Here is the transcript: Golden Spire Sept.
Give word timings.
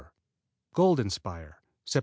Golden 0.73 1.09
Spire 1.11 1.61
Sept. 1.85 1.99